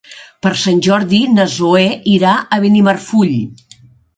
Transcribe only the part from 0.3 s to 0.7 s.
Per